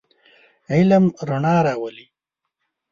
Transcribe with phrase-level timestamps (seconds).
[0.73, 2.07] علم رڼا راولئ.